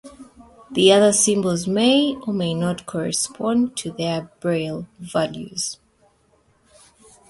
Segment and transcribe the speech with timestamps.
[0.71, 5.77] The other symbols may or may not correspond to their Braille values.